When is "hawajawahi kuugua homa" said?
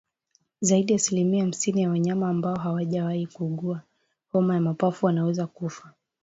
2.55-4.53